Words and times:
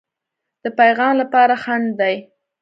د 0.63 0.65
پیغام 0.79 1.13
لپاره 1.21 1.55
خنډ 1.63 1.87
دی. 1.99 2.15